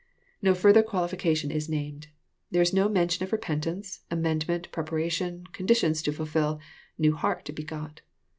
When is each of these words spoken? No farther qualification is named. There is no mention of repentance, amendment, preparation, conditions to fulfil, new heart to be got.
No 0.41 0.55
farther 0.55 0.81
qualification 0.81 1.51
is 1.51 1.69
named. 1.69 2.07
There 2.49 2.63
is 2.63 2.73
no 2.73 2.89
mention 2.89 3.23
of 3.23 3.31
repentance, 3.31 3.99
amendment, 4.09 4.71
preparation, 4.71 5.45
conditions 5.53 6.01
to 6.01 6.11
fulfil, 6.11 6.59
new 6.97 7.15
heart 7.15 7.45
to 7.45 7.51
be 7.53 7.61
got. 7.61 8.01